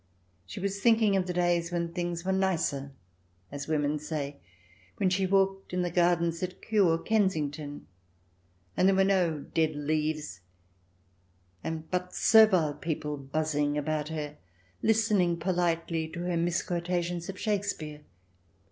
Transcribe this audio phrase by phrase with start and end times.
[0.47, 2.91] She was thinking of the days when things were" nicer,"
[3.51, 4.37] as women say,
[4.97, 7.85] when she walked in the gardens at Kew or Kensing ton,
[8.75, 10.39] and there were no dead leaves,
[11.63, 14.37] and but servile people buzzing about her
[14.81, 18.01] listening politely to her misquotations of Shakespeare.